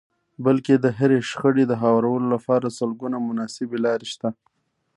بلکې 0.45 0.73
د 0.79 0.85
هرې 0.97 1.19
شخړې 1.29 1.63
د 1.67 1.73
هوارولو 1.81 2.27
لپاره 2.35 2.75
سلګونه 2.79 3.17
مناسبې 3.19 3.77
لارې 3.85 4.07
شته. 4.13 4.29